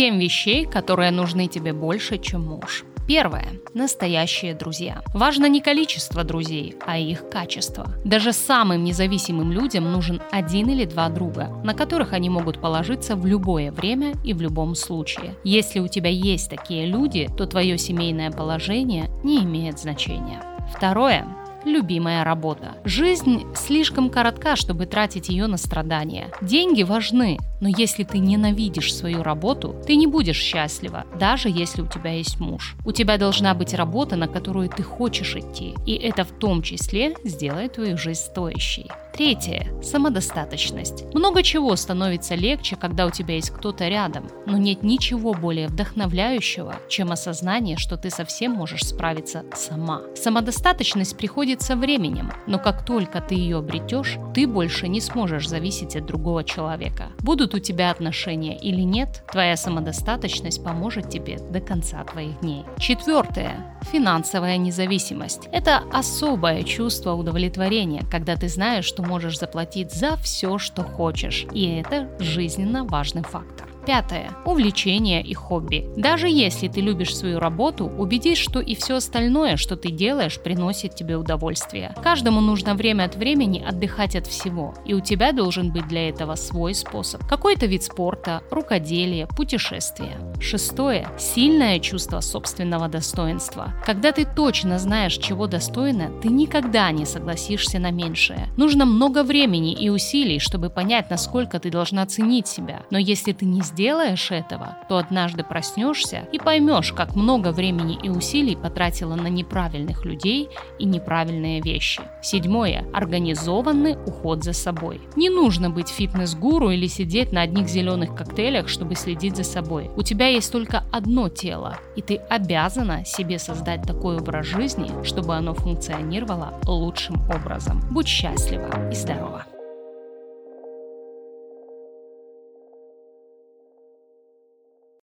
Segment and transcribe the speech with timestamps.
[0.00, 2.84] 7 вещей, которые нужны тебе больше, чем муж.
[3.06, 3.48] Первое.
[3.74, 5.02] Настоящие друзья.
[5.12, 7.86] Важно не количество друзей, а их качество.
[8.02, 13.26] Даже самым независимым людям нужен один или два друга, на которых они могут положиться в
[13.26, 15.34] любое время и в любом случае.
[15.44, 20.42] Если у тебя есть такие люди, то твое семейное положение не имеет значения.
[20.74, 21.26] Второе
[21.64, 22.76] любимая работа.
[22.84, 26.32] Жизнь слишком коротка, чтобы тратить ее на страдания.
[26.40, 31.86] Деньги важны, но если ты ненавидишь свою работу, ты не будешь счастлива, даже если у
[31.86, 32.76] тебя есть муж.
[32.84, 37.14] У тебя должна быть работа, на которую ты хочешь идти, и это в том числе
[37.24, 38.90] сделает твою жизнь стоящей.
[39.20, 41.04] Третье– самодостаточность.
[41.12, 46.76] Много чего становится легче, когда у тебя есть кто-то рядом, но нет ничего более вдохновляющего,
[46.88, 50.00] чем осознание, что ты совсем можешь справиться сама.
[50.16, 55.96] Самодостаточность приходит со временем, но как только ты ее обретешь, ты больше не сможешь зависеть
[55.96, 57.08] от другого человека.
[57.18, 62.64] Будут у тебя отношения или нет, твоя самодостаточность поможет тебе до конца твоих дней.
[62.78, 65.50] Четвертое– финансовая независимость.
[65.52, 71.44] Это особое чувство удовлетворения, когда ты знаешь, что можешь заплатить за все, что хочешь.
[71.52, 73.59] И это жизненно важный фактор.
[73.86, 74.30] Пятое.
[74.44, 75.88] Увлечение и хобби.
[75.96, 80.94] Даже если ты любишь свою работу, убедись, что и все остальное, что ты делаешь, приносит
[80.94, 81.94] тебе удовольствие.
[82.02, 86.34] Каждому нужно время от времени отдыхать от всего, и у тебя должен быть для этого
[86.34, 87.26] свой способ.
[87.26, 90.16] Какой-то вид спорта, рукоделие, путешествие.
[90.40, 91.08] Шестое.
[91.18, 93.72] Сильное чувство собственного достоинства.
[93.84, 98.48] Когда ты точно знаешь, чего достойна, ты никогда не согласишься на меньшее.
[98.56, 102.82] Нужно много времени и усилий, чтобы понять, насколько ты должна ценить себя.
[102.90, 108.10] Но если ты не сделаешь этого, то однажды проснешься и поймешь, как много времени и
[108.10, 112.02] усилий потратила на неправильных людей и неправильные вещи.
[112.20, 112.84] Седьмое.
[112.92, 115.00] Организованный уход за собой.
[115.16, 119.90] Не нужно быть фитнес-гуру или сидеть на одних зеленых коктейлях, чтобы следить за собой.
[119.96, 125.34] У тебя есть только одно тело, и ты обязана себе создать такой образ жизни, чтобы
[125.34, 127.80] оно функционировало лучшим образом.
[127.90, 129.46] Будь счастлива и здорова!